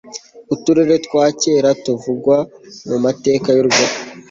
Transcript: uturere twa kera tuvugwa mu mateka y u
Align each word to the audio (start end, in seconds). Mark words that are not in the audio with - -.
uturere 0.53 0.95
twa 1.05 1.25
kera 1.41 1.69
tuvugwa 1.83 2.37
mu 2.87 2.97
mateka 3.05 3.47
y 3.57 3.59
u 3.61 3.67